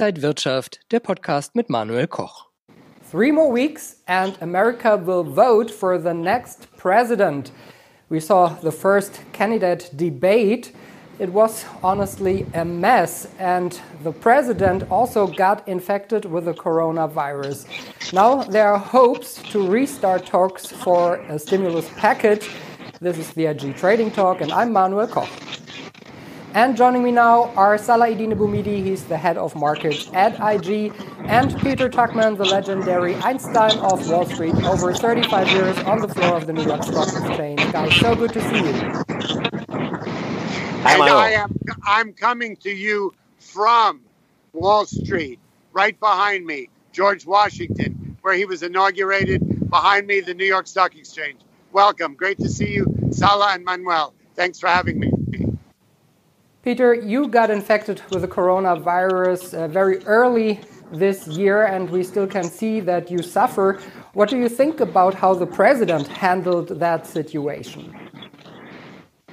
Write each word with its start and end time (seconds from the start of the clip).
Inside 0.00 0.22
Wirtschaft, 0.22 0.80
der 0.92 1.00
Podcast 1.00 1.54
mit 1.54 1.68
Manuel 1.68 2.06
Koch. 2.06 2.46
Three 3.10 3.30
more 3.30 3.52
weeks 3.52 3.96
and 4.06 4.34
America 4.40 4.96
will 4.96 5.22
vote 5.22 5.70
for 5.70 5.98
the 5.98 6.14
next 6.14 6.74
president. 6.78 7.52
We 8.08 8.18
saw 8.18 8.48
the 8.62 8.72
first 8.72 9.20
candidate 9.34 9.90
debate. 9.94 10.72
It 11.18 11.34
was 11.34 11.66
honestly 11.82 12.46
a 12.54 12.64
mess, 12.64 13.28
and 13.38 13.78
the 14.02 14.12
president 14.12 14.90
also 14.90 15.26
got 15.26 15.68
infected 15.68 16.24
with 16.24 16.46
the 16.46 16.54
coronavirus. 16.54 17.66
Now 18.14 18.42
there 18.44 18.72
are 18.72 18.78
hopes 18.78 19.42
to 19.52 19.68
restart 19.68 20.24
talks 20.24 20.64
for 20.64 21.16
a 21.28 21.38
stimulus 21.38 21.90
package. 21.98 22.48
This 23.02 23.18
is 23.18 23.34
the 23.34 23.44
IG 23.44 23.76
Trading 23.76 24.10
Talk, 24.10 24.40
and 24.40 24.50
I'm 24.50 24.72
Manuel 24.72 25.08
Koch. 25.08 25.49
And 26.52 26.76
joining 26.76 27.04
me 27.04 27.12
now 27.12 27.52
are 27.54 27.78
Salah-Eddine 27.78 28.36
Bouhmidi, 28.36 28.82
he's 28.82 29.04
the 29.04 29.16
head 29.16 29.38
of 29.38 29.54
markets 29.54 30.10
at 30.12 30.32
IG, 30.34 30.92
and 31.26 31.56
Peter 31.60 31.88
Tuchman, 31.88 32.36
the 32.36 32.44
legendary 32.44 33.14
Einstein 33.14 33.78
of 33.78 34.10
Wall 34.10 34.26
Street, 34.26 34.56
over 34.64 34.92
35 34.92 35.48
years 35.52 35.78
on 35.78 36.00
the 36.00 36.08
floor 36.08 36.36
of 36.36 36.48
the 36.48 36.52
New 36.52 36.64
York 36.64 36.82
Stock 36.82 37.06
Exchange. 37.06 37.60
Guys, 37.70 37.94
so 37.94 38.16
good 38.16 38.32
to 38.32 38.40
see 38.40 38.64
you. 38.64 38.72
Hi, 40.82 40.94
and 40.94 41.02
I 41.04 41.30
am 41.30 41.56
I'm 41.86 42.12
coming 42.12 42.56
to 42.56 42.70
you 42.70 43.14
from 43.38 44.00
Wall 44.52 44.86
Street, 44.86 45.38
right 45.72 45.98
behind 46.00 46.46
me, 46.46 46.68
George 46.90 47.26
Washington, 47.26 48.16
where 48.22 48.34
he 48.34 48.44
was 48.44 48.64
inaugurated. 48.64 49.70
Behind 49.70 50.04
me, 50.08 50.18
the 50.18 50.34
New 50.34 50.46
York 50.46 50.66
Stock 50.66 50.96
Exchange. 50.96 51.38
Welcome. 51.70 52.14
Great 52.14 52.38
to 52.38 52.48
see 52.48 52.72
you, 52.72 52.86
Salah 53.12 53.52
and 53.52 53.64
Manuel. 53.64 54.14
Thanks 54.34 54.58
for 54.58 54.66
having 54.66 54.98
me. 54.98 55.12
Peter, 56.62 56.92
you 56.92 57.26
got 57.26 57.50
infected 57.50 58.02
with 58.10 58.20
the 58.20 58.28
coronavirus 58.28 59.54
uh, 59.54 59.66
very 59.66 60.04
early 60.04 60.60
this 60.92 61.26
year, 61.26 61.64
and 61.64 61.88
we 61.88 62.04
still 62.04 62.26
can 62.26 62.44
see 62.44 62.80
that 62.80 63.10
you 63.10 63.22
suffer. 63.22 63.80
What 64.12 64.28
do 64.28 64.36
you 64.36 64.46
think 64.46 64.80
about 64.80 65.14
how 65.14 65.32
the 65.32 65.46
president 65.46 66.06
handled 66.06 66.68
that 66.78 67.06
situation? 67.06 67.96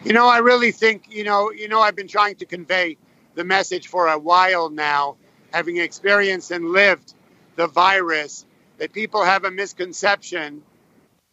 You 0.05 0.13
know, 0.13 0.25
I 0.25 0.37
really 0.37 0.71
think, 0.71 1.07
you 1.09 1.25
know, 1.25 1.51
you 1.51 1.67
know, 1.67 1.81
I've 1.81 1.97
been 1.97 2.07
trying 2.07 2.35
to 2.35 2.45
convey 2.45 2.95
the 3.35 3.43
message 3.43 3.87
for 3.87 4.07
a 4.07 4.17
while 4.17 4.69
now, 4.69 5.17
having 5.51 5.77
experienced 5.77 6.51
and 6.51 6.69
lived 6.69 7.13
the 7.57 7.67
virus, 7.67 8.45
that 8.77 8.93
people 8.93 9.25
have 9.25 9.43
a 9.43 9.51
misconception 9.51 10.61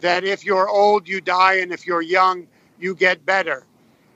that 0.01 0.25
if 0.25 0.45
you're 0.45 0.69
old, 0.69 1.07
you 1.07 1.21
die, 1.21 1.59
and 1.59 1.73
if 1.73 1.87
you're 1.87 2.03
young, 2.03 2.49
you 2.81 2.97
get 2.97 3.25
better. 3.25 3.65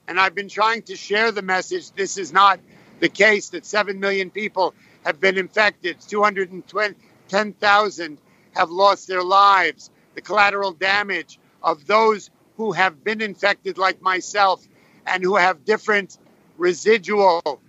And 0.09 0.19
I've 0.19 0.35
been 0.35 0.49
trying 0.49 0.83
to 0.85 0.97
share 0.97 1.31
the 1.31 1.43
message 1.43 1.93
this 1.93 2.17
is 2.17 2.33
not 2.33 2.59
the 2.99 3.11
case, 3.11 3.51
that 3.51 3.67
7 3.67 4.01
million 4.01 4.31
people 4.31 4.75
have 5.05 5.21
been 5.21 5.37
infected, 5.37 6.01
210,000 6.01 8.19
have 8.57 8.71
lost 8.71 9.07
their 9.07 9.23
lives. 9.23 9.91
The 10.15 10.23
collateral 10.23 10.73
damage 10.73 11.39
of 11.63 11.87
those 11.87 12.31
who 12.57 12.73
have 12.73 13.05
been 13.05 13.21
infected, 13.21 13.77
like 13.77 14.01
myself, 14.01 14.67
and 15.07 15.23
who 15.23 15.37
have 15.37 15.67
different 15.67 16.17
residual 16.57 17.61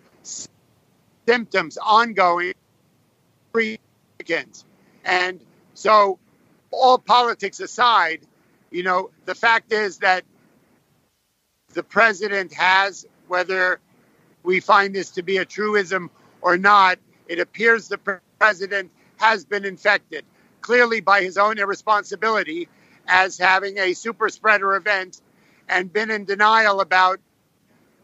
symptoms 1.27 1.77
ongoing. 1.77 2.53
And 5.05 5.41
so, 5.73 6.19
all 6.71 6.97
politics 6.97 7.59
aside, 7.59 8.21
you 8.71 8.83
know, 8.83 9.09
the 9.25 9.35
fact 9.35 9.73
is 9.73 9.97
that 9.99 10.23
the 11.73 11.83
president 11.83 12.53
has, 12.53 13.05
whether 13.27 13.79
we 14.43 14.59
find 14.59 14.95
this 14.95 15.11
to 15.11 15.23
be 15.23 15.37
a 15.37 15.45
truism 15.45 16.09
or 16.41 16.57
not, 16.57 16.99
it 17.27 17.39
appears 17.39 17.87
the 17.87 18.21
president 18.39 18.91
has 19.17 19.45
been 19.45 19.65
infected, 19.65 20.25
clearly 20.61 21.01
by 21.01 21.21
his 21.21 21.37
own 21.37 21.59
irresponsibility 21.59 22.67
as 23.07 23.37
having 23.37 23.77
a 23.77 23.93
super 23.93 24.29
spreader 24.29 24.75
event 24.75 25.21
and 25.67 25.91
been 25.91 26.09
in 26.09 26.25
denial 26.25 26.81
about 26.81 27.19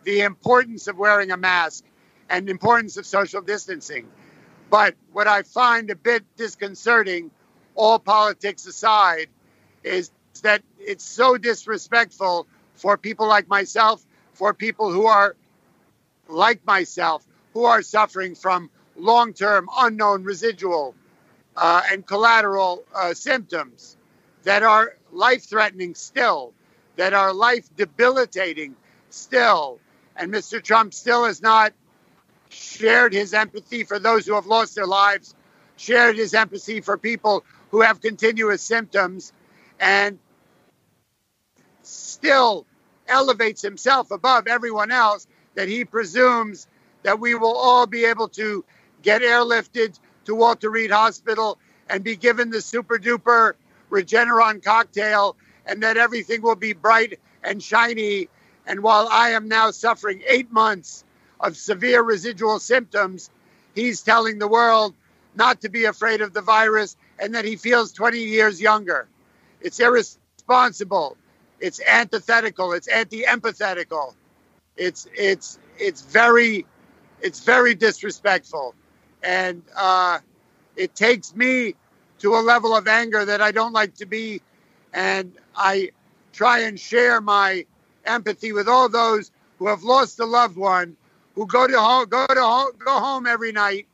the 0.04 0.22
importance 0.22 0.88
of 0.88 0.98
wearing 0.98 1.32
a 1.32 1.38
mask 1.38 1.84
and 2.30 2.50
importance 2.50 2.98
of 2.98 3.06
social 3.06 3.42
distancing. 3.42 4.08
But 4.70 4.96
what 5.12 5.28
I 5.28 5.44
find 5.44 5.90
a 5.90 5.96
bit 5.96 6.24
disconcerting, 6.38 7.32
all 7.76 8.00
politics 8.00 8.66
aside, 8.66 9.28
is 9.84 10.12
that 10.44 10.64
it's 10.80 11.04
so 11.04 11.38
disrespectful 11.38 12.48
for 12.76 12.98
people 12.98 13.28
like 13.28 13.48
myself, 13.48 14.06
for 14.34 14.54
people 14.54 14.92
who 14.92 15.06
are 15.08 15.36
like 16.28 16.66
myself, 16.66 17.26
who 17.54 17.66
are 17.66 17.82
suffering 17.82 18.36
from 18.36 18.70
long 18.98 19.34
term, 19.34 19.70
unknown 19.78 20.24
residual 20.24 20.96
uh, 21.56 21.82
and 21.92 22.06
collateral 22.06 22.84
uh, 22.96 23.14
symptoms 23.14 23.98
that 24.44 24.64
are 24.64 24.98
life 25.12 25.46
threatening 25.46 25.96
still, 25.96 26.54
that 26.98 27.14
are 27.14 27.34
life 27.34 27.70
debilitating 27.76 28.76
still. 29.10 29.80
And 30.16 30.34
Mr. 30.34 30.64
Trump 30.64 30.94
still 30.94 31.26
has 31.26 31.42
not 31.42 31.74
shared 32.50 33.14
his 33.14 33.34
empathy 33.34 33.84
for 33.84 34.00
those 34.00 34.26
who 34.26 34.36
have 34.36 34.48
lost 34.48 34.76
their 34.76 34.88
lives, 34.88 35.36
shared 35.78 36.18
his 36.18 36.34
empathy 36.34 36.82
for 36.82 36.98
people 36.98 37.44
who 37.72 37.82
have 37.82 38.02
continuous 38.02 38.62
symptoms, 38.62 39.34
and 39.80 40.20
still 41.86 42.66
elevates 43.08 43.62
himself 43.62 44.12
above 44.12 44.48
everyone 44.48 44.92
else 44.92 45.28
that 45.56 45.68
he 45.68 45.86
presumes 45.86 46.68
that 47.04 47.20
we 47.20 47.36
will 47.36 47.56
all 47.56 47.86
be 47.86 48.06
able 48.06 48.28
to 48.30 48.66
get 49.02 49.22
airlifted 49.22 49.98
to 50.26 50.36
Walter 50.36 50.70
Reed 50.70 50.92
Hospital 50.92 51.58
and 51.90 52.04
be 52.04 52.16
given 52.16 52.50
the 52.50 52.62
super 52.62 52.98
duper 52.98 53.54
Regeneron 53.92 54.64
cocktail 54.64 55.36
and 55.66 55.84
that 55.84 55.98
everything 55.98 56.42
will 56.42 56.56
be 56.56 56.74
bright 56.74 57.20
and 57.44 57.62
shiny. 57.62 58.28
And 58.66 58.82
while 58.82 59.08
I 59.10 59.32
am 59.32 59.48
now 59.48 59.72
suffering 59.72 60.24
eight 60.28 60.52
months 60.52 61.04
of 61.40 61.56
severe 61.56 62.02
residual 62.02 62.60
symptoms, 62.60 63.30
he's 63.76 64.02
telling 64.02 64.40
the 64.40 64.48
world 64.48 64.96
not 65.36 65.62
to 65.62 65.70
be 65.70 65.86
afraid 65.86 66.22
of 66.22 66.34
the 66.34 66.42
virus 66.42 66.98
and 67.20 67.36
that 67.36 67.46
he 67.46 67.56
feels 67.56 67.92
20 67.92 68.20
years 68.20 68.60
younger. 68.60 69.08
It's 69.62 69.80
irresponsible. 69.80 71.18
It's 71.60 71.80
antithetical. 71.82 72.74
It's 72.74 72.88
anti-empathetical. 72.88 74.14
It's 74.76 75.08
it's 75.14 75.60
it's 75.78 76.02
very 76.02 76.66
it's 77.22 77.44
very 77.44 77.76
disrespectful, 77.76 78.76
and 79.24 79.64
uh, 79.76 80.20
it 80.76 80.96
takes 80.96 81.36
me 81.36 81.76
to 82.20 82.36
a 82.36 82.42
level 82.42 82.76
of 82.76 82.88
anger 82.88 83.26
that 83.26 83.42
I 83.42 83.52
don't 83.52 83.74
like 83.74 83.96
to 83.96 84.06
be, 84.06 84.42
and 84.94 85.32
I 85.56 85.92
try 86.34 86.60
and 86.60 86.80
share 86.80 87.22
my 87.22 87.66
empathy 88.06 88.52
with 88.52 88.68
all 88.68 88.90
those 88.90 89.32
who 89.58 89.68
have 89.68 89.84
lost 89.84 90.20
a 90.20 90.26
loved 90.26 90.58
one, 90.58 90.98
who 91.36 91.46
go 91.48 91.68
to 91.68 91.80
home, 91.80 92.08
go 92.08 92.26
to 92.28 92.42
home, 92.42 92.72
go 92.78 93.00
home 93.00 93.26
every 93.26 93.52
night, 93.52 93.88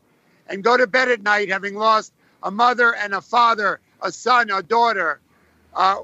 and 0.48 0.64
go 0.64 0.78
to 0.78 0.88
bed 0.88 1.10
at 1.10 1.22
night 1.22 1.50
having 1.50 1.76
lost 1.76 2.14
a 2.44 2.52
mother 2.52 2.96
and 2.96 3.14
a 3.14 3.22
father, 3.22 3.80
a 4.02 4.12
son, 4.12 4.50
a 4.50 4.64
daughter. 4.64 5.20
Uh, 5.74 5.98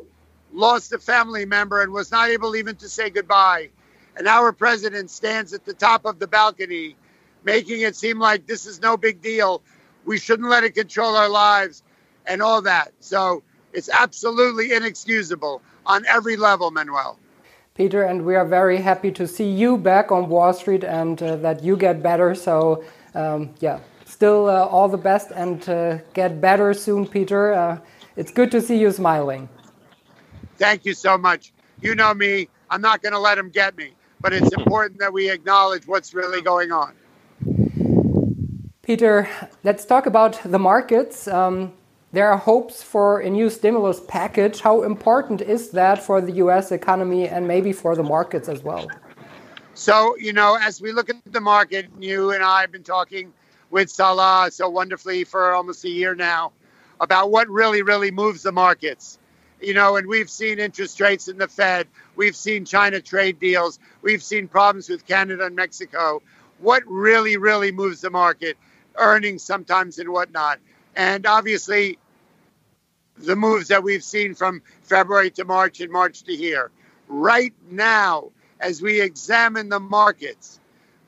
lost 0.54 0.94
a 0.94 1.00
family 1.00 1.46
member 1.46 1.82
and 1.82 1.92
was 1.92 2.12
not 2.12 2.30
able 2.30 2.56
even 2.56 2.76
to 2.78 2.90
say 2.90 3.10
goodbye. 3.10 3.70
And 4.16 4.28
our 4.28 4.52
president 4.52 5.12
stands 5.12 5.54
at 5.54 5.66
the 5.66 5.74
top 5.74 6.06
of 6.06 6.20
the 6.20 6.28
balcony, 6.28 6.96
making 7.44 7.82
it 7.82 7.96
seem 7.96 8.20
like 8.20 8.48
this 8.48 8.66
is 8.66 8.82
no 8.82 8.98
big 8.98 9.22
deal. 9.22 9.62
We 10.06 10.18
shouldn't 10.18 10.50
let 10.50 10.64
it 10.64 10.74
control 10.74 11.16
our 11.16 11.30
lives 11.30 11.84
and 12.26 12.42
all 12.42 12.62
that. 12.64 12.94
So 13.00 13.44
it's 13.74 13.90
absolutely 13.90 14.74
inexcusable 14.74 15.62
on 15.86 16.06
every 16.08 16.36
level, 16.36 16.72
Manuel. 16.72 17.20
Peter, 17.76 18.04
and 18.04 18.26
we 18.26 18.36
are 18.36 18.46
very 18.46 18.78
happy 18.78 19.12
to 19.12 19.28
see 19.28 19.48
you 19.48 19.78
back 19.78 20.12
on 20.12 20.30
Wall 20.30 20.52
Street 20.52 20.84
and 20.84 21.22
uh, 21.22 21.36
that 21.36 21.64
you 21.64 21.78
get 21.78 22.02
better. 22.02 22.34
So, 22.34 22.84
um, 23.14 23.54
yeah, 23.60 23.80
still 24.06 24.50
uh, 24.50 24.66
all 24.66 24.90
the 24.90 24.98
best 24.98 25.30
and 25.30 25.68
uh, 25.70 26.00
get 26.16 26.42
better 26.42 26.74
soon, 26.74 27.06
Peter. 27.08 27.54
Uh, 27.54 27.80
it's 28.16 28.32
good 28.32 28.50
to 28.50 28.62
see 28.62 28.80
you 28.80 28.92
smiling. 28.92 29.48
Thank 30.58 30.86
you 30.86 30.94
so 30.94 31.18
much. 31.18 31.54
You 31.82 31.96
know 31.96 32.14
me. 32.14 32.50
I'm 32.70 32.82
not 32.82 33.02
going 33.02 33.14
to 33.14 33.20
let 33.20 33.36
them 33.36 33.50
get 33.50 33.78
me, 33.78 33.94
but 34.20 34.34
it's 34.34 34.52
important 34.58 35.00
that 35.00 35.14
we 35.14 35.30
acknowledge 35.30 35.88
what's 35.88 36.14
really 36.14 36.42
going 36.42 36.72
on. 36.72 36.94
Peter, 38.82 39.30
let's 39.64 39.86
talk 39.86 40.06
about 40.06 40.40
the 40.44 40.60
markets. 40.60 41.28
Um, 41.28 41.74
there 42.14 42.32
are 42.32 42.38
hopes 42.38 42.82
for 42.82 43.20
a 43.20 43.30
new 43.30 43.50
stimulus 43.50 44.00
package. 44.08 44.62
How 44.62 44.84
important 44.84 45.42
is 45.42 45.72
that 45.72 46.02
for 46.02 46.22
the 46.22 46.32
US 46.44 46.72
economy 46.72 47.28
and 47.28 47.48
maybe 47.48 47.74
for 47.74 47.96
the 47.96 48.04
markets 48.04 48.48
as 48.48 48.64
well? 48.64 48.90
So, 49.74 50.16
you 50.18 50.34
know, 50.34 50.58
as 50.60 50.82
we 50.82 50.94
look 50.94 51.10
at 51.10 51.18
the 51.32 51.42
market, 51.42 51.88
you 52.00 52.32
and 52.32 52.44
I 52.44 52.62
have 52.62 52.72
been 52.72 52.84
talking 52.84 53.34
with 53.70 53.90
Salah 53.90 54.50
so 54.52 54.70
wonderfully 54.70 55.26
for 55.26 55.54
almost 55.54 55.84
a 55.84 55.90
year 55.90 56.16
now 56.16 56.54
about 57.00 57.30
what 57.30 57.48
really, 57.50 57.82
really 57.82 58.10
moves 58.10 58.44
the 58.44 58.52
markets 58.52 59.20
you 59.62 59.74
know, 59.74 59.96
and 59.96 60.08
we've 60.08 60.30
seen 60.30 60.60
interest 60.60 61.00
rates 61.00 61.28
in 61.28 61.38
the 61.38 61.48
Fed, 61.48 61.88
we've 62.16 62.36
seen 62.36 62.66
China 62.66 63.02
trade 63.02 63.40
deals, 63.40 63.80
we've 64.02 64.24
seen 64.24 64.48
problems 64.48 64.90
with 64.90 65.06
Canada 65.06 65.46
and 65.46 65.56
Mexico. 65.56 66.22
What 66.60 66.84
really, 66.86 67.38
really 67.38 67.72
moves 67.72 68.02
the 68.02 68.10
market? 68.10 68.58
earnings 68.98 69.44
sometimes 69.44 70.00
and 70.00 70.10
whatnot. 70.10 70.60
And 70.96 71.26
obviously, 71.26 71.98
the 73.18 73.36
moves 73.36 73.68
that 73.70 73.84
we've 73.84 74.04
seen 74.04 74.34
from 74.34 74.62
February 74.82 75.32
to 75.32 75.46
March 75.46 75.80
and 75.80 75.92
March 75.92 76.24
to 76.24 76.36
here. 76.36 76.72
Right 77.08 77.54
now, 77.70 78.32
as 78.60 78.82
we 78.82 79.02
examine 79.02 79.70
the 79.70 79.80
markets, 79.80 80.60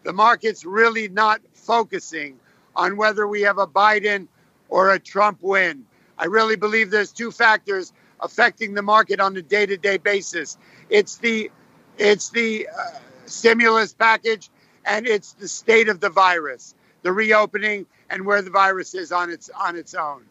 the 0.03 0.13
market's 0.13 0.65
really 0.65 1.07
not 1.07 1.41
focusing 1.53 2.39
on 2.75 2.97
whether 2.97 3.27
we 3.27 3.41
have 3.41 3.57
a 3.57 3.67
Biden 3.67 4.27
or 4.69 4.91
a 4.93 4.99
Trump 4.99 5.39
win. 5.41 5.85
I 6.17 6.25
really 6.25 6.55
believe 6.55 6.89
there's 6.89 7.11
two 7.11 7.31
factors 7.31 7.91
affecting 8.21 8.73
the 8.73 8.81
market 8.81 9.19
on 9.19 9.35
a 9.37 9.41
day-to-day 9.41 9.97
basis. 9.97 10.57
It's 10.89 11.17
the 11.17 11.51
it's 11.97 12.29
the 12.29 12.67
uh, 12.67 12.99
stimulus 13.25 13.93
package 13.93 14.49
and 14.85 15.05
it's 15.05 15.33
the 15.33 15.47
state 15.47 15.89
of 15.89 15.99
the 15.99 16.09
virus, 16.09 16.73
the 17.01 17.11
reopening 17.11 17.85
and 18.09 18.25
where 18.25 18.41
the 18.41 18.49
virus 18.49 18.95
is 18.95 19.11
on 19.11 19.29
its 19.29 19.49
on 19.49 19.75
its 19.75 19.93
own. 19.93 20.23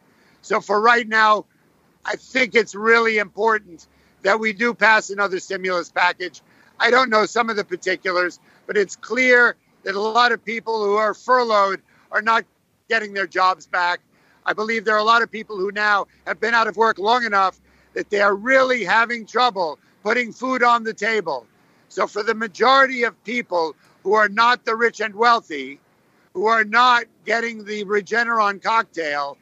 So 0.42 0.60
for 0.60 0.80
right 0.80 1.06
now, 1.06 1.44
I 2.04 2.16
think 2.16 2.54
it's 2.54 2.74
really 2.74 3.18
important 3.18 3.86
that 4.22 4.40
we 4.40 4.52
do 4.52 4.74
pass 4.74 5.10
another 5.10 5.38
stimulus 5.40 5.90
package. 5.90 6.42
I 6.80 6.90
don't 6.90 7.10
know 7.10 7.26
some 7.26 7.50
of 7.50 7.56
the 7.56 7.64
particulars, 7.64 8.40
but 8.66 8.76
it's 8.76 8.96
clear 8.96 9.56
that 9.84 9.94
a 9.94 10.00
lot 10.00 10.32
of 10.32 10.44
people 10.44 10.84
who 10.84 10.96
are 10.96 11.14
furloughed 11.14 11.80
are 12.10 12.22
not 12.22 12.44
getting 12.88 13.12
their 13.12 13.26
jobs 13.26 13.66
back. 13.66 14.00
I 14.44 14.54
believe 14.54 14.84
there 14.84 14.94
are 14.94 14.98
a 14.98 15.04
lot 15.04 15.22
of 15.22 15.30
people 15.30 15.56
who 15.56 15.70
now 15.72 16.06
have 16.26 16.40
been 16.40 16.54
out 16.54 16.66
of 16.66 16.76
work 16.76 16.98
long 16.98 17.24
enough 17.24 17.60
that 17.98 18.10
they 18.10 18.20
are 18.20 18.36
really 18.36 18.84
having 18.84 19.26
trouble 19.26 19.76
putting 20.04 20.32
food 20.32 20.62
on 20.62 20.84
the 20.84 20.94
table. 20.94 21.44
So, 21.88 22.06
for 22.06 22.22
the 22.22 22.32
majority 22.32 23.02
of 23.02 23.24
people 23.24 23.74
who 24.04 24.12
are 24.12 24.28
not 24.28 24.64
the 24.64 24.76
rich 24.76 25.00
and 25.00 25.16
wealthy, 25.16 25.80
who 26.32 26.46
are 26.46 26.62
not 26.62 27.06
getting 27.26 27.64
the 27.64 27.84
Regeneron 27.86 28.62
cocktail, 28.62 29.36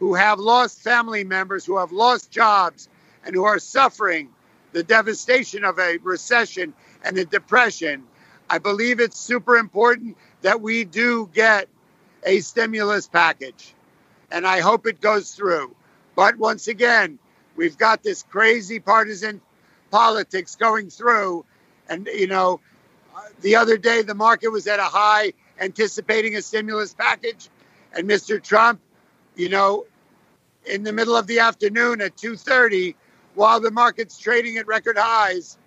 who 0.00 0.14
have 0.14 0.40
lost 0.40 0.80
family 0.80 1.22
members, 1.22 1.64
who 1.64 1.78
have 1.78 1.92
lost 1.92 2.32
jobs, 2.32 2.88
and 3.24 3.32
who 3.32 3.44
are 3.44 3.60
suffering 3.60 4.30
the 4.72 4.82
devastation 4.82 5.62
of 5.62 5.78
a 5.78 5.98
recession 5.98 6.74
and 7.04 7.16
a 7.16 7.24
depression, 7.24 8.02
I 8.48 8.58
believe 8.58 8.98
it's 8.98 9.20
super 9.20 9.56
important 9.56 10.16
that 10.42 10.60
we 10.60 10.82
do 10.82 11.30
get 11.32 11.68
a 12.24 12.40
stimulus 12.40 13.06
package. 13.06 13.72
And 14.32 14.44
I 14.44 14.58
hope 14.58 14.88
it 14.88 15.00
goes 15.00 15.30
through. 15.30 15.76
But 16.16 16.38
once 16.38 16.66
again, 16.66 17.20
we've 17.60 17.76
got 17.76 18.02
this 18.02 18.22
crazy 18.22 18.80
partisan 18.80 19.38
politics 19.90 20.56
going 20.56 20.88
through. 20.88 21.44
And, 21.90 22.06
you 22.06 22.26
know, 22.26 22.60
the 23.42 23.56
other 23.56 23.76
day 23.76 24.00
the 24.00 24.14
market 24.14 24.48
was 24.48 24.66
at 24.66 24.78
a 24.78 24.84
high 24.84 25.34
anticipating 25.60 26.36
a 26.36 26.42
stimulus 26.42 26.94
package. 26.94 27.50
And 27.92 28.08
Mr. 28.08 28.42
Trump, 28.42 28.80
you 29.36 29.50
know, 29.50 29.84
in 30.64 30.84
the 30.84 30.92
middle 30.94 31.14
of 31.14 31.26
the 31.26 31.40
afternoon 31.40 32.00
at 32.00 32.16
2:30 32.16 32.94
while 33.34 33.60
the 33.60 33.70
market's 33.70 34.16
trading 34.16 34.56
at 34.56 34.66
record 34.66 34.96
highs 34.96 35.58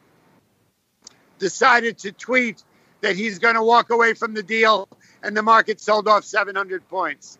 decided 1.37 1.99
to 1.99 2.11
tweet 2.11 2.63
that 3.01 3.15
he's 3.15 3.37
going 3.37 3.55
to 3.55 3.63
walk 3.63 3.91
away 3.91 4.15
from 4.15 4.33
the 4.33 4.43
deal 4.43 4.89
and 5.21 5.37
the 5.37 5.43
market 5.43 5.79
sold 5.79 6.07
off 6.07 6.23
700 6.25 6.89
points. 6.89 7.37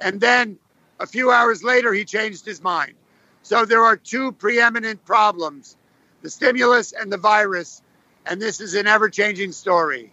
And 0.00 0.20
then 0.20 0.58
a 0.98 1.06
few 1.06 1.30
hours 1.30 1.62
later 1.62 1.92
he 1.92 2.04
changed 2.04 2.44
his 2.44 2.60
mind. 2.60 2.94
So 3.42 3.64
there 3.64 3.84
are 3.84 3.96
two 3.96 4.32
preeminent 4.32 5.04
problems, 5.04 5.76
the 6.22 6.30
stimulus 6.30 6.92
and 6.92 7.12
the 7.12 7.18
virus, 7.18 7.82
and 8.26 8.40
this 8.40 8.60
is 8.60 8.74
an 8.74 8.86
ever-changing 8.86 9.50
story. 9.52 10.12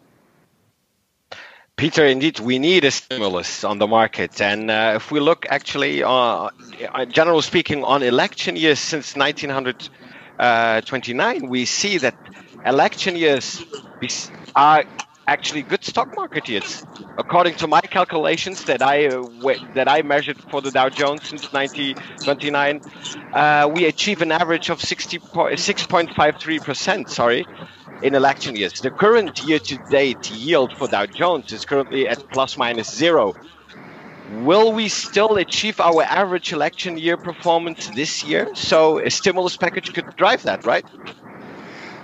Peter, 1.75 2.05
indeed, 2.05 2.39
we 2.39 2.57
need 2.59 2.83
a 2.83 2.91
stimulus 2.91 3.63
on 3.63 3.77
the 3.77 3.87
market. 3.87 4.41
And 4.41 4.69
uh, 4.69 4.91
if 4.95 5.11
we 5.11 5.21
look 5.21 5.45
actually, 5.49 6.03
uh, 6.03 6.11
uh 6.11 6.49
general 7.05 7.41
speaking, 7.41 7.85
on 7.85 8.03
election 8.03 8.57
years 8.57 8.79
since 8.79 9.15
1929, 9.15 11.47
we 11.47 11.63
see 11.63 11.97
that 11.99 12.15
election 12.65 13.15
years 13.15 13.63
are 14.57 14.83
actually 15.29 15.63
good 15.63 15.83
stock 15.83 16.09
market 16.15 16.49
years. 16.49 16.85
According 17.17 17.55
to 17.55 17.67
my 17.67 17.81
calculations 17.81 18.63
that 18.65 18.81
I 18.81 19.07
uh, 19.07 19.27
that 19.75 19.87
I 19.87 20.01
measured 20.01 20.39
for 20.51 20.61
the 20.61 20.71
Dow 20.71 20.89
Jones 20.89 21.21
since 21.29 21.43
1929, 21.53 22.81
uh, 23.33 23.69
we 23.71 23.85
achieve 23.85 24.21
an 24.21 24.31
average 24.31 24.69
of 24.69 24.79
6.53 24.79 26.63
percent. 26.63 27.09
Sorry, 27.09 27.45
in 28.01 28.15
election 28.15 28.55
years. 28.55 28.73
The 28.81 28.91
current 28.91 29.41
year-to-date 29.43 30.29
yield 30.31 30.71
for 30.73 30.87
Dow 30.87 31.05
Jones 31.05 31.51
is 31.51 31.65
currently 31.65 32.07
at 32.07 32.19
plus 32.31 32.57
minus 32.57 32.89
zero. 32.95 33.35
Will 34.49 34.73
we 34.73 34.87
still 34.89 35.37
achieve 35.37 35.79
our 35.79 36.03
average 36.03 36.53
election 36.53 36.97
year 36.97 37.17
performance 37.17 37.87
this 37.95 38.23
year? 38.23 38.47
So 38.55 38.99
a 38.99 39.09
stimulus 39.09 39.57
package 39.57 39.91
could 39.93 40.15
drive 40.15 40.43
that, 40.43 40.65
right? 40.65 40.85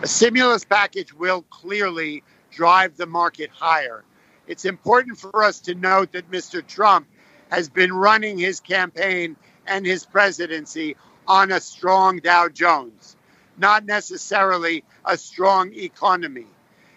A 0.02 0.08
stimulus 0.08 0.66
package 0.66 1.14
will 1.14 1.44
clearly 1.44 2.24
drive 2.56 2.98
the 2.98 3.06
market 3.06 3.50
higher. 3.52 4.04
It's 4.48 4.66
important 4.66 5.20
for 5.20 5.44
us 5.44 5.60
to 5.62 5.76
note 5.76 6.14
that 6.14 6.32
Mr. 6.32 6.66
Trump 6.66 7.08
has 7.52 7.70
been 7.70 7.94
running 7.94 8.38
his 8.38 8.60
campaign 8.60 9.36
and 9.68 9.86
his 9.86 10.06
presidency 10.06 10.96
on 11.28 11.52
a 11.52 11.60
strong 11.60 12.18
Dow 12.18 12.50
Jones 12.50 13.16
not 13.58 13.86
necessarily 13.86 14.84
a 15.06 15.18
strong 15.18 15.74
economy. 15.74 16.48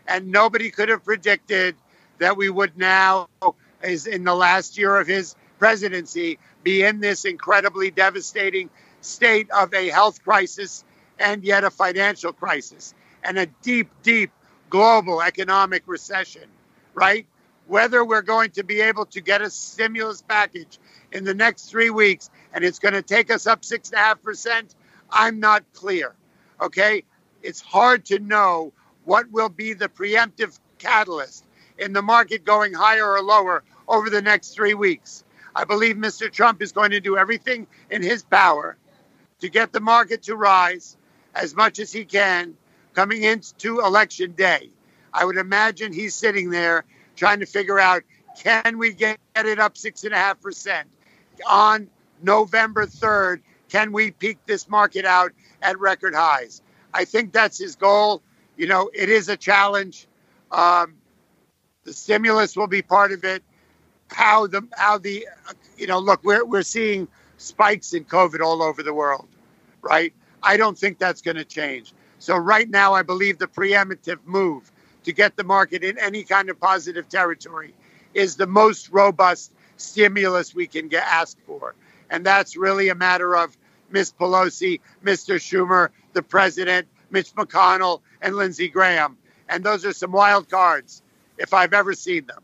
And 0.07 0.29
nobody 0.29 0.71
could 0.71 0.89
have 0.89 1.05
predicted 1.05 1.77
that 2.19 2.37
we 2.37 2.49
would 2.49 2.77
now, 2.77 3.29
is 3.83 4.07
in 4.07 4.25
the 4.25 4.35
last 4.35 4.79
year 4.79 4.97
of 4.97 5.07
his 5.07 5.37
presidency, 5.59 6.39
be 6.63 6.83
in 6.83 7.01
this 7.01 7.25
incredibly 7.25 7.91
devastating 7.91 8.71
state 9.01 9.51
of 9.51 9.73
a 9.75 9.89
health 9.89 10.23
crisis 10.25 10.85
and 11.19 11.45
yet 11.45 11.65
a 11.65 11.71
financial 11.71 12.33
crisis 12.33 12.95
and 13.23 13.39
a 13.39 13.47
deep, 13.63 13.91
deep 14.03 14.31
global 14.71 15.23
economic 15.23 15.83
recession, 15.87 16.45
right? 16.95 17.27
Whether 17.67 18.05
we're 18.05 18.23
going 18.23 18.51
to 18.53 18.65
be 18.65 18.81
able 18.81 19.07
to 19.07 19.21
get 19.21 19.43
a 19.43 19.51
stimulus 19.51 20.23
package 20.23 20.79
in 21.13 21.25
the 21.25 21.35
next 21.35 21.67
three 21.71 21.91
weeks 21.91 22.31
and 22.53 22.65
it's 22.65 22.79
going 22.79 22.95
to 22.95 23.03
take 23.03 23.31
us 23.31 23.47
up 23.47 23.65
six 23.65 23.91
and 23.91 23.99
a 23.99 24.03
half 24.03 24.23
percent, 24.23 24.75
I'm 25.11 25.41
not 25.41 25.65
clear. 25.75 26.15
Okay, 26.61 27.05
it's 27.43 27.61
hard 27.61 28.07
to 28.07 28.19
know 28.19 28.73
what 29.05 29.31
will 29.31 29.49
be 29.49 29.75
the 29.75 29.89
preemptive 29.89 30.59
catalyst 30.79 31.45
in 31.79 31.93
the 31.93 32.03
market 32.03 32.45
going 32.45 32.73
higher 32.73 33.07
or 33.07 33.23
lower 33.23 33.63
over 33.87 34.11
the 34.11 34.23
next 34.23 34.51
three 34.51 34.75
weeks. 34.75 35.25
I 35.55 35.65
believe 35.65 35.97
Mr. 35.97 36.31
Trump 36.31 36.63
is 36.63 36.73
going 36.73 36.91
to 36.93 37.01
do 37.01 37.17
everything 37.17 37.67
in 37.91 38.03
his 38.03 38.23
power 38.23 38.77
to 39.41 39.49
get 39.49 39.73
the 39.73 39.81
market 39.81 40.25
to 40.25 40.37
rise 40.37 40.97
as 41.35 41.55
much 41.55 41.79
as 41.79 41.93
he 41.93 42.05
can 42.05 42.55
coming 42.99 43.23
into 43.23 43.79
election 43.79 44.33
day. 44.33 44.69
I 45.15 45.25
would 45.25 45.37
imagine 45.37 45.93
he's 45.93 46.17
sitting 46.17 46.51
there 46.51 46.85
trying 47.15 47.39
to 47.39 47.47
figure 47.47 47.79
out 47.79 48.03
can 48.37 48.77
we 48.77 48.93
get 48.93 49.21
it 49.37 49.61
up 49.61 49.79
six 49.79 50.03
and 50.03 50.13
a 50.13 50.17
half 50.17 50.41
percent 50.41 50.89
on 51.49 51.89
November 52.21 52.87
3rd? 52.87 53.43
Can 53.69 53.93
we 53.93 54.11
peak 54.11 54.39
this 54.47 54.69
market 54.69 55.05
out 55.05 55.31
at 55.63 55.79
record 55.79 56.13
highs. 56.13 56.61
I 56.93 57.05
think 57.05 57.33
that's 57.33 57.57
his 57.57 57.77
goal. 57.77 58.21
You 58.57 58.67
know, 58.67 58.91
it 58.93 59.09
is 59.09 59.29
a 59.29 59.37
challenge. 59.37 60.09
Um, 60.51 60.95
the 61.85 61.93
stimulus 61.93 62.57
will 62.57 62.67
be 62.67 62.83
part 62.83 63.13
of 63.13 63.23
it. 63.23 63.45
How 64.11 64.49
the 64.49 64.67
how 64.77 64.99
the 64.99 65.25
you 65.77 65.87
know 65.87 66.01
look 66.01 66.25
we're 66.25 66.45
we're 66.45 66.63
seeing 66.63 67.07
spikes 67.37 67.93
in 67.93 68.07
COVID 68.07 68.41
all 68.41 68.61
over 68.61 68.83
the 68.83 68.93
world, 68.93 69.29
right? 69.83 70.13
I 70.43 70.57
don't 70.57 70.77
think 70.77 70.99
that's 70.99 71.23
going 71.23 71.37
to 71.37 71.45
change. 71.45 71.93
So 72.19 72.37
right 72.37 72.69
now, 72.69 72.95
I 72.95 73.03
believe 73.03 73.39
the 73.39 73.47
preemptive 73.47 74.19
move 74.25 74.71
to 75.05 75.13
get 75.13 75.37
the 75.37 75.45
market 75.45 75.85
in 75.85 75.99
any 75.99 76.25
kind 76.25 76.51
of 76.51 76.61
positive 76.61 77.09
territory 77.09 77.75
is 78.15 78.37
the 78.37 78.47
most 78.47 78.91
robust 78.91 79.53
stimulus 79.77 80.55
we 80.55 80.67
can 80.67 80.89
get 80.89 81.05
asked 81.07 81.39
for, 81.47 81.75
and 82.11 82.27
that's 82.27 82.57
really 82.57 82.89
a 82.89 82.95
matter 82.95 83.37
of 83.37 83.57
Miss 83.91 84.13
Pelosi, 84.13 84.81
Mr. 85.05 85.37
Schumer, 85.37 85.91
the 86.13 86.23
president, 86.23 86.89
Mitch 87.11 87.35
McConnell, 87.35 88.01
and 88.21 88.35
Lindsey 88.35 88.69
Graham. 88.69 89.17
And 89.49 89.65
those 89.65 89.87
are 89.87 89.93
some 89.93 90.13
wild 90.13 90.49
cards 90.49 91.03
if 91.39 91.55
I've 91.55 91.73
ever 91.73 91.95
seen 91.95 92.27
them. 92.27 92.43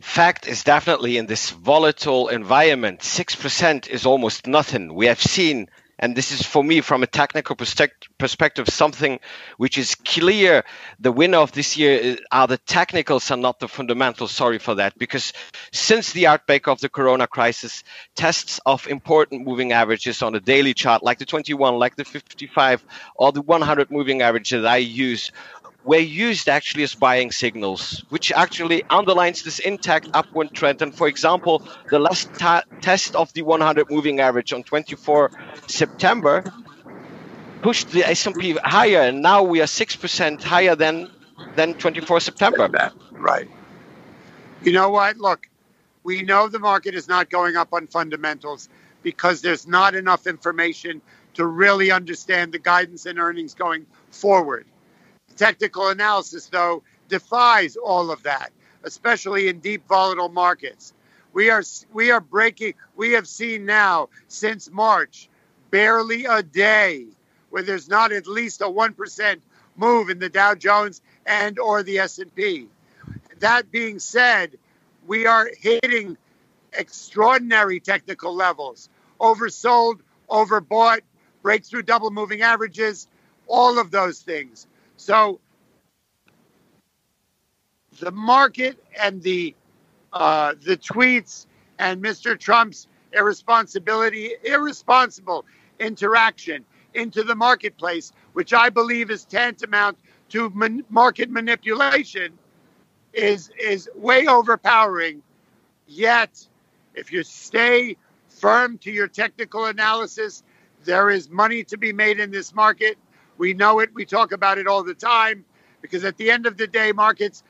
Fact 0.00 0.46
is 0.46 0.62
definitely 0.62 1.16
in 1.16 1.26
this 1.26 1.50
volatile 1.50 2.28
environment, 2.28 3.00
6% 3.00 3.88
is 3.88 4.04
almost 4.04 4.46
nothing. 4.46 4.94
We 4.94 5.06
have 5.06 5.20
seen 5.20 5.68
and 5.98 6.16
this 6.16 6.32
is 6.32 6.42
for 6.42 6.62
me 6.62 6.80
from 6.80 7.02
a 7.02 7.06
technical 7.06 7.56
perspective 7.56 8.68
something 8.68 9.18
which 9.56 9.78
is 9.78 9.94
clear. 9.94 10.64
The 11.00 11.12
winner 11.12 11.38
of 11.38 11.52
this 11.52 11.76
year 11.76 12.12
uh, 12.12 12.16
are 12.30 12.46
the 12.46 12.58
technicals 12.58 13.30
and 13.30 13.40
not 13.40 13.60
the 13.60 13.68
fundamentals. 13.68 14.32
Sorry 14.32 14.58
for 14.58 14.74
that. 14.74 14.98
Because 14.98 15.32
since 15.72 16.12
the 16.12 16.26
outbreak 16.26 16.68
of 16.68 16.80
the 16.80 16.88
corona 16.88 17.26
crisis 17.26 17.82
tests 18.14 18.60
of 18.66 18.86
important 18.86 19.46
moving 19.46 19.72
averages 19.72 20.22
on 20.22 20.34
a 20.34 20.40
daily 20.40 20.74
chart 20.74 21.02
like 21.02 21.18
the 21.18 21.26
21 21.26 21.74
like 21.74 21.96
the 21.96 22.04
55 22.04 22.84
or 23.16 23.32
the 23.32 23.42
100 23.42 23.90
moving 23.90 24.22
average 24.22 24.50
that 24.50 24.66
i 24.66 24.76
use 24.76 25.32
were 25.86 25.98
used 25.98 26.48
actually 26.48 26.82
as 26.82 26.94
buying 26.94 27.30
signals, 27.30 28.04
which 28.08 28.32
actually 28.32 28.82
underlines 28.90 29.44
this 29.44 29.60
intact 29.60 30.08
upward 30.12 30.52
trend. 30.52 30.82
And 30.82 30.92
for 30.94 31.06
example, 31.06 31.62
the 31.90 32.00
last 32.00 32.34
ta- 32.34 32.64
test 32.80 33.14
of 33.14 33.32
the 33.32 33.42
100 33.42 33.88
moving 33.90 34.18
average 34.20 34.52
on 34.52 34.64
24 34.64 35.30
September 35.68 36.44
pushed 37.62 37.90
the 37.90 38.04
S&P 38.04 38.52
higher, 38.62 39.00
and 39.00 39.22
now 39.22 39.44
we 39.44 39.60
are 39.60 39.66
six 39.66 39.94
percent 39.96 40.42
higher 40.42 40.74
than 40.74 41.10
than 41.54 41.74
24 41.74 42.20
September. 42.20 42.68
Right. 43.12 43.48
You 44.62 44.72
know 44.72 44.90
what? 44.90 45.18
Look, 45.18 45.48
we 46.02 46.22
know 46.22 46.48
the 46.48 46.58
market 46.58 46.94
is 46.94 47.08
not 47.08 47.30
going 47.30 47.56
up 47.56 47.72
on 47.72 47.86
fundamentals 47.86 48.68
because 49.02 49.40
there's 49.40 49.66
not 49.66 49.94
enough 49.94 50.26
information 50.26 51.00
to 51.34 51.46
really 51.46 51.90
understand 51.92 52.52
the 52.52 52.58
guidance 52.58 53.06
and 53.06 53.18
earnings 53.18 53.54
going 53.54 53.86
forward. 54.10 54.66
Technical 55.36 55.88
analysis, 55.88 56.46
though, 56.46 56.82
defies 57.08 57.76
all 57.76 58.10
of 58.10 58.22
that, 58.24 58.52
especially 58.84 59.48
in 59.48 59.60
deep 59.60 59.86
volatile 59.86 60.30
markets. 60.30 60.94
We 61.32 61.50
are 61.50 61.62
we 61.92 62.10
are 62.10 62.20
breaking. 62.20 62.74
We 62.96 63.12
have 63.12 63.28
seen 63.28 63.66
now 63.66 64.08
since 64.28 64.70
March, 64.70 65.28
barely 65.70 66.24
a 66.24 66.42
day 66.42 67.06
where 67.50 67.62
there's 67.62 67.88
not 67.88 68.12
at 68.12 68.26
least 68.26 68.62
a 68.62 68.70
one 68.70 68.94
percent 68.94 69.42
move 69.76 70.08
in 70.08 70.18
the 70.18 70.30
Dow 70.30 70.54
Jones 70.54 71.02
and 71.26 71.58
or 71.58 71.82
the 71.82 71.98
S&P. 71.98 72.68
That 73.40 73.70
being 73.70 73.98
said, 73.98 74.56
we 75.06 75.26
are 75.26 75.50
hitting 75.58 76.16
extraordinary 76.72 77.80
technical 77.80 78.34
levels. 78.34 78.88
Oversold, 79.20 80.00
overbought, 80.30 81.00
breakthrough 81.42 81.82
double 81.82 82.10
moving 82.10 82.40
averages, 82.42 83.08
all 83.46 83.78
of 83.78 83.90
those 83.90 84.20
things. 84.20 84.66
So 84.96 85.40
the 88.00 88.10
market 88.12 88.82
and 89.00 89.22
the 89.22 89.54
uh, 90.14 90.54
the 90.64 90.76
tweets 90.78 91.46
and 91.78 92.02
Mr. 92.02 92.38
Trump's 92.38 92.88
irresponsibility, 93.12 94.32
irresponsible 94.44 95.46
interaction 95.80 96.64
into 96.94 97.24
the 97.24 97.36
marketplace, 97.36 98.12
which 98.34 98.54
I 98.54 98.70
believe 98.70 99.10
is 99.10 99.24
tantamount 99.26 99.98
to 100.30 100.50
man- 100.50 100.84
market 100.90 101.30
manipulation, 101.30 102.34
is 103.12 103.50
is 103.60 103.88
way 103.96 104.26
overpowering. 104.26 105.22
Yet, 105.86 106.46
if 106.94 107.12
you 107.12 107.22
stay 107.22 107.96
firm 108.28 108.78
to 108.78 108.90
your 108.90 109.08
technical 109.08 109.66
analysis, 109.66 110.42
there 110.84 111.10
is 111.10 111.30
money 111.30 111.64
to 111.64 111.78
be 111.78 111.92
made 111.92 112.20
in 112.20 112.30
this 112.30 112.54
market. 112.54 112.98
We 113.38 113.54
know 113.54 113.80
it. 113.80 113.90
We 113.94 114.04
talk 114.04 114.32
about 114.32 114.58
it 114.58 114.66
all 114.66 114.84
the 114.84 114.94
time 114.94 115.44
because 115.82 116.04
at 116.04 116.16
the 116.16 116.30
end 116.30 116.46
of 116.46 116.56
the 116.56 116.66
day, 116.66 116.92
markets 116.92 117.42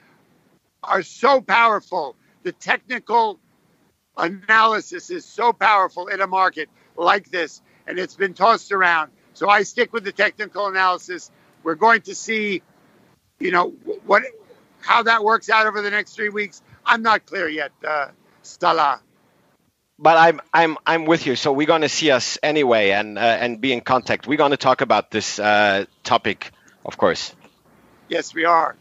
are 0.83 1.03
so 1.03 1.41
powerful. 1.41 2.17
The 2.43 2.53
technical 2.53 3.41
analysis 4.17 5.11
is 5.11 5.25
so 5.25 5.53
powerful 5.53 6.09
in 6.09 6.21
a 6.21 6.27
market 6.27 6.69
like 6.97 7.31
this, 7.31 7.63
and 7.87 7.99
it's 7.99 8.15
been 8.15 8.35
tossed 8.35 8.73
around. 8.73 9.13
So 9.35 9.49
I 9.49 9.63
stick 9.63 9.93
with 9.93 10.05
the 10.05 10.13
technical 10.13 10.67
analysis. 10.69 11.31
We're 11.63 11.75
going 11.75 12.03
to 12.03 12.15
see, 12.15 12.63
you 13.41 13.51
know, 13.51 13.71
what 14.07 14.25
how 14.81 15.03
that 15.05 15.25
works 15.25 15.51
out 15.51 15.67
over 15.67 15.83
the 15.83 15.91
next 15.91 16.15
three 16.15 16.29
weeks. 16.29 16.63
I'm 16.85 17.03
not 17.03 17.27
clear 17.27 17.49
yet, 17.49 17.73
uh, 17.87 18.09
Salah 18.43 19.01
but 19.99 20.17
I'm 20.17 20.41
I'm 20.53 20.77
I'm 20.87 21.05
with 21.05 21.27
you. 21.27 21.37
So 21.37 21.53
we're 21.53 21.67
going 21.67 21.83
to 21.83 21.89
see 21.89 22.11
us 22.11 22.39
anyway, 22.43 22.91
and 22.91 23.19
uh, 23.19 23.21
and 23.21 23.61
be 23.61 23.73
in 23.73 23.81
contact. 23.81 24.27
We're 24.27 24.39
going 24.39 24.51
to 24.51 24.57
talk 24.57 24.81
about 24.81 25.11
this 25.11 25.39
uh, 25.39 25.87
topic, 26.05 26.51
of 26.85 26.97
course. 26.97 27.35
Yes, 28.09 28.35
we 28.35 28.45
are. 28.45 28.77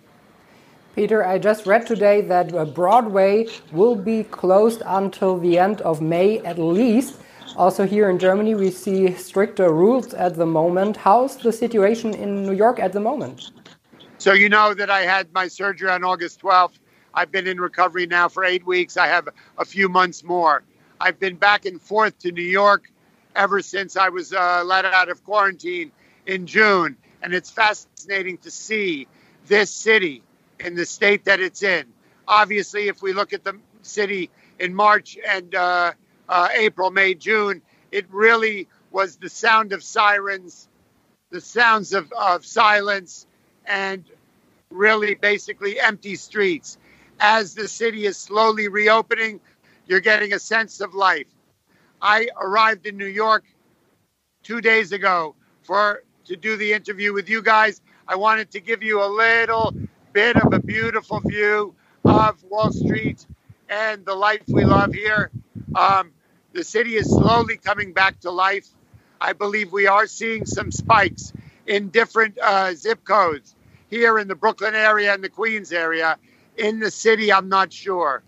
Peter, 0.96 1.26
I 1.26 1.40
just 1.40 1.66
read 1.66 1.86
today 1.86 2.22
that 2.22 2.54
uh, 2.54 2.64
Broadway 2.64 3.48
will 3.74 3.96
be 3.96 4.24
closed 4.24 4.82
until 4.86 5.38
the 5.38 5.60
end 5.60 5.82
of 5.82 6.02
May 6.02 6.40
at 6.40 6.58
least. 6.58 7.18
Also, 7.58 7.86
here 7.86 8.10
in 8.10 8.20
Germany, 8.20 8.56
we 8.56 8.70
see 8.70 9.14
stricter 9.14 9.74
rules 9.74 10.14
at 10.14 10.36
the 10.36 10.46
moment. 10.46 10.98
How's 10.98 11.38
the 11.38 11.52
situation 11.52 12.14
in 12.14 12.44
New 12.44 12.54
York 12.54 12.80
at 12.80 12.94
the 12.94 13.00
moment? 13.00 13.52
So, 14.18 14.34
you 14.34 14.50
know 14.50 14.74
that 14.74 14.90
I 14.90 15.02
had 15.02 15.32
my 15.34 15.48
surgery 15.48 15.90
on 15.90 16.04
August 16.04 16.42
12th. 16.42 16.80
I've 17.14 17.32
been 17.32 17.48
in 17.48 17.60
recovery 17.60 18.08
now 18.08 18.28
for 18.28 18.44
eight 18.44 18.66
weeks. 18.66 18.98
I 18.98 19.08
have 19.08 19.30
a 19.58 19.66
few 19.66 19.88
months 19.88 20.24
more. 20.24 20.64
I've 21.00 21.20
been 21.20 21.36
back 21.36 21.66
and 21.66 21.82
forth 21.82 22.18
to 22.20 22.32
New 22.32 22.42
York 22.42 22.92
ever 23.36 23.62
since 23.62 23.98
I 23.98 24.10
was 24.10 24.34
uh, 24.34 24.64
let 24.66 24.86
out 24.86 25.10
of 25.10 25.24
quarantine 25.24 25.92
in 26.26 26.48
June. 26.48 26.98
And 27.22 27.34
it's 27.34 27.50
fascinating 27.50 28.38
to 28.40 28.52
see 28.52 29.08
this 29.48 29.72
city 29.72 30.24
in 30.60 30.76
the 30.76 30.86
state 30.86 31.26
that 31.26 31.40
it's 31.40 31.64
in. 31.64 31.86
Obviously, 32.28 32.88
if 32.88 33.02
we 33.02 33.14
look 33.14 33.34
at 33.34 33.44
the 33.44 33.60
city 33.82 34.30
in 34.60 34.74
March 34.74 35.18
and 35.28 35.54
uh, 35.54 35.92
uh, 36.30 36.48
April, 36.56 36.92
May, 36.92 37.14
June, 37.14 37.62
it 37.92 38.06
really 38.10 38.68
was 38.92 39.18
the 39.18 39.30
sound 39.30 39.74
of 39.74 39.84
sirens, 39.84 40.68
the 41.30 41.42
sounds 41.42 41.94
of, 41.94 42.12
of 42.14 42.46
silence, 42.46 43.28
and 43.66 44.04
really 44.70 45.16
basically 45.16 45.80
empty 45.80 46.16
streets. 46.16 46.78
As 47.20 47.56
the 47.56 47.68
city 47.68 48.06
is 48.06 48.18
slowly 48.18 48.68
reopening, 48.68 49.40
you're 49.88 50.00
getting 50.00 50.34
a 50.34 50.40
sense 50.40 50.82
of 50.82 50.94
life. 50.94 51.28
I 52.02 52.30
arrived 52.40 52.86
in 52.86 52.98
New 52.98 53.06
York 53.06 53.44
two 54.44 54.62
days 54.62 54.92
ago 54.92 55.36
for 55.64 56.04
to 56.26 56.36
do 56.36 56.58
the 56.58 56.74
interview 56.74 57.14
with 57.14 57.30
you 57.30 57.42
guys. 57.42 57.82
I 58.08 58.16
wanted 58.16 58.52
to 58.52 58.60
give 58.60 58.84
you 58.84 59.04
a 59.04 59.08
little 59.08 59.74
bit 60.14 60.38
of 60.38 60.54
a 60.54 60.60
beautiful 60.60 61.20
view 61.20 61.76
of 62.04 62.44
Wall 62.44 62.72
Street 62.72 63.26
and 63.70 64.06
the 64.06 64.16
life 64.16 64.44
we 64.48 64.66
love 64.66 64.94
here. 64.94 65.32
Um, 65.76 66.12
the 66.54 66.64
city 66.64 66.96
is 66.96 67.10
slowly 67.10 67.58
coming 67.58 67.94
back 67.94 68.20
to 68.22 68.32
life. 68.32 68.68
I 69.20 69.34
believe 69.34 69.72
we 69.72 69.88
are 69.88 70.08
seeing 70.08 70.46
some 70.46 70.72
spikes 70.72 71.34
in 71.66 71.90
different 71.90 72.38
uh, 72.40 72.74
zip 72.74 73.04
codes 73.04 73.56
here 73.90 74.20
in 74.20 74.28
the 74.28 74.36
Brooklyn 74.36 74.76
area 74.76 75.14
and 75.14 75.24
the 75.24 75.30
Queens 75.30 75.72
area. 75.72 76.18
In 76.58 76.80
the 76.80 76.92
city, 76.92 77.34
I'm 77.34 77.50
not 77.50 77.74
sure 77.74 78.24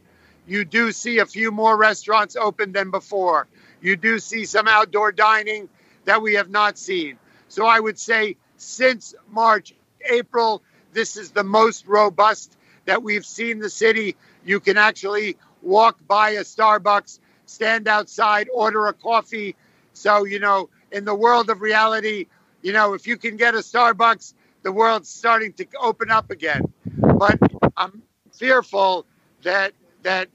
you 0.48 0.66
do 0.66 0.92
see 0.92 1.20
a 1.20 1.26
few 1.26 1.52
more 1.52 1.78
restaurants 1.78 2.36
open 2.36 2.72
than 2.72 2.92
before. 2.92 3.48
You 3.82 3.96
do 3.98 4.20
see 4.20 4.46
some 4.46 4.68
outdoor 4.68 5.12
dining 5.12 5.70
that 6.06 6.22
we 6.22 6.36
have 6.36 6.50
not 6.50 6.78
seen. 6.78 7.20
So 7.50 7.66
I 7.66 7.80
would 7.80 8.00
say 8.00 8.38
since 8.58 9.14
March, 9.30 9.74
April, 10.10 10.64
this 10.94 11.18
is 11.18 11.32
the 11.32 11.44
most 11.44 11.86
robust 11.88 12.58
that 12.86 13.04
we've 13.04 13.26
seen 13.26 13.60
the 13.60 13.70
city. 13.70 14.16
You 14.46 14.60
can 14.60 14.78
actually 14.78 15.38
walk 15.62 15.98
by 16.08 16.32
a 16.32 16.42
Starbucks, 16.42 17.20
stand 17.46 17.88
outside, 17.88 18.48
order 18.54 18.88
a 18.88 18.94
coffee. 18.94 19.56
So, 19.94 20.26
you 20.26 20.40
know, 20.40 20.70
in 20.92 21.06
the 21.06 21.16
world 21.16 21.50
of 21.50 21.62
reality, 21.62 22.28
you 22.62 22.74
know, 22.74 22.94
if 22.94 23.06
you 23.08 23.18
can 23.18 23.38
get 23.38 23.54
a 23.54 23.60
Starbucks, 23.60 24.34
the 24.64 24.72
world's 24.72 25.10
starting 25.10 25.54
to 25.54 25.68
open 25.80 26.10
up 26.10 26.32
again. 26.32 26.62
But 26.96 27.38
I'm 27.76 28.02
fearful 28.34 29.06
that 29.44 29.74
that 30.04 30.30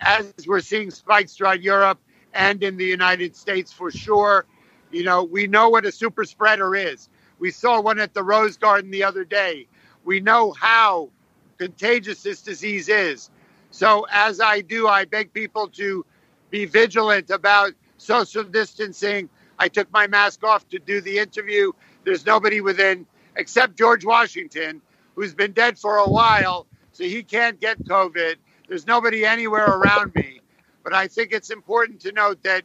as 0.00 0.32
we're 0.46 0.60
seeing 0.60 0.90
spikes 0.90 1.34
throughout 1.34 1.62
Europe 1.62 1.98
and 2.34 2.62
in 2.62 2.76
the 2.76 2.84
United 2.84 3.34
States 3.36 3.72
for 3.72 3.90
sure. 3.90 4.46
You 4.90 5.04
know, 5.04 5.24
we 5.24 5.46
know 5.46 5.68
what 5.68 5.84
a 5.84 5.92
super 5.92 6.24
spreader 6.24 6.74
is. 6.74 7.08
We 7.38 7.50
saw 7.50 7.80
one 7.80 7.98
at 7.98 8.14
the 8.14 8.22
Rose 8.22 8.56
Garden 8.56 8.90
the 8.90 9.04
other 9.04 9.24
day. 9.24 9.66
We 10.04 10.20
know 10.20 10.52
how 10.52 11.10
contagious 11.58 12.22
this 12.22 12.42
disease 12.42 12.88
is. 12.88 13.30
So, 13.70 14.06
as 14.10 14.40
I 14.40 14.62
do, 14.62 14.88
I 14.88 15.04
beg 15.04 15.32
people 15.32 15.68
to 15.68 16.04
be 16.50 16.64
vigilant 16.64 17.30
about 17.30 17.72
social 17.98 18.44
distancing. 18.44 19.28
I 19.58 19.68
took 19.68 19.92
my 19.92 20.06
mask 20.06 20.42
off 20.44 20.68
to 20.70 20.78
do 20.78 21.00
the 21.00 21.18
interview. 21.18 21.72
There's 22.04 22.24
nobody 22.24 22.60
within, 22.60 23.06
except 23.36 23.76
George 23.76 24.04
Washington, 24.04 24.80
who's 25.14 25.34
been 25.34 25.52
dead 25.52 25.78
for 25.78 25.96
a 25.96 26.08
while, 26.08 26.66
so 26.92 27.04
he 27.04 27.22
can't 27.22 27.60
get 27.60 27.84
COVID. 27.84 28.36
There's 28.68 28.86
nobody 28.86 29.26
anywhere 29.26 29.74
around 29.74 30.14
me. 30.14 30.40
But 30.84 30.94
I 30.94 31.08
think 31.08 31.32
it's 31.32 31.50
important 31.50 32.00
to 32.02 32.12
note 32.12 32.42
that 32.44 32.64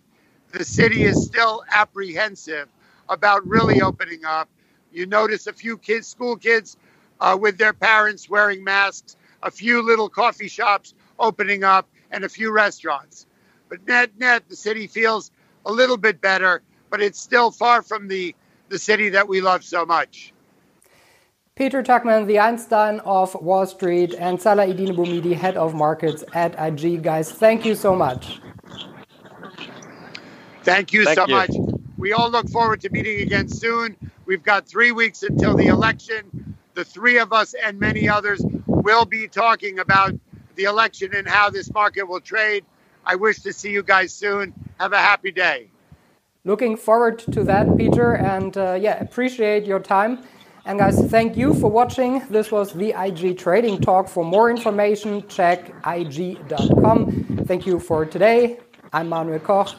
the 0.54 0.66
city 0.66 1.06
is 1.06 1.20
still 1.20 1.64
apprehensive 1.72 2.70
about 3.10 3.48
really 3.48 3.82
opening 3.82 4.26
up. 4.26 4.50
You 4.94 5.08
notice 5.08 5.48
a 5.48 5.54
few 5.54 5.78
kids, 5.78 6.08
school 6.08 6.38
kids, 6.38 6.78
uh, 7.22 7.38
with 7.40 7.60
their 7.60 7.74
parents 7.74 8.30
wearing 8.30 8.64
masks, 8.64 9.18
a 9.44 9.52
few 9.52 9.84
little 9.84 10.10
coffee 10.10 10.50
shops 10.50 10.96
opening 11.20 11.64
up, 11.66 11.90
and 12.12 12.26
a 12.26 12.30
few 12.30 12.52
restaurants. 12.52 13.28
But 13.70 13.88
net 13.88 14.12
net, 14.20 14.50
the 14.50 14.58
city 14.58 14.88
feels 14.88 15.32
a 15.66 15.74
little 15.74 15.98
bit 15.98 16.22
better, 16.22 16.64
but 16.90 17.02
it's 17.02 17.20
still 17.22 17.52
far 17.52 17.84
from 17.84 18.08
the 18.10 18.36
the 18.70 18.80
city 18.80 19.10
that 19.10 19.28
we 19.28 19.42
love 19.42 19.64
so 19.64 19.86
much. 19.86 20.34
Peter 21.56 21.84
Tuchman, 21.84 22.26
the 22.26 22.40
Einstein 22.40 23.00
of 23.02 23.36
Wall 23.36 23.68
Street, 23.68 24.16
and 24.18 24.42
Salah 24.42 24.66
Eddine 24.66 24.96
Bouhmidi, 24.96 25.36
head 25.36 25.56
of 25.56 25.76
markets 25.76 26.24
at 26.34 26.56
IG. 26.58 27.04
Guys, 27.04 27.32
thank 27.32 27.64
you 27.64 27.76
so 27.76 27.96
much. 27.96 28.42
Thank 30.64 30.94
you 30.94 31.06
thank 31.06 31.18
so 31.18 31.28
you. 31.28 31.36
much. 31.36 31.52
We 31.98 32.12
all 32.14 32.32
look 32.32 32.50
forward 32.50 32.82
to 32.82 32.90
meeting 32.90 33.22
again 33.22 33.48
soon. 33.50 33.96
We've 34.26 34.42
got 34.42 34.68
three 34.68 34.92
weeks 34.92 35.22
until 35.22 35.56
the 35.56 35.68
election. 35.68 36.56
the 36.74 36.84
three 36.84 37.20
of 37.20 37.32
us 37.32 37.54
and 37.54 37.80
many 37.80 38.10
others 38.10 38.42
will 38.66 39.06
be 39.06 39.28
talking 39.28 39.78
about 39.78 40.14
the 40.56 40.64
election 40.64 41.14
and 41.14 41.28
how 41.28 41.52
this 41.52 41.72
market 41.72 42.04
will 42.04 42.22
trade. 42.22 42.66
I 43.06 43.16
wish 43.16 43.42
to 43.42 43.54
see 43.54 43.72
you 43.72 43.84
guys 43.84 44.12
soon. 44.12 44.54
Have 44.80 44.94
a 44.94 44.98
happy 44.98 45.32
day. 45.32 45.70
Looking 46.46 46.76
forward 46.78 47.20
to 47.20 47.44
that, 47.46 47.78
Peter, 47.78 48.16
and 48.16 48.58
uh, 48.58 48.74
yeah, 48.74 49.00
appreciate 49.00 49.66
your 49.66 49.80
time. 49.80 50.24
And 50.66 50.80
guys, 50.80 50.98
thank 51.12 51.36
you 51.36 51.54
for 51.54 51.70
watching. 51.70 52.20
This 52.30 52.50
was 52.50 52.72
the 52.72 52.94
IG 52.98 53.38
Trading 53.38 53.82
Talk. 53.82 54.08
For 54.08 54.24
more 54.24 54.50
information, 54.50 55.28
check 55.28 55.74
IG.com. 55.86 57.44
Thank 57.46 57.66
you 57.66 57.80
for 57.80 58.06
today. 58.06 58.60
I'm 58.94 59.10
Manuel 59.10 59.40
Koch. 59.40 59.76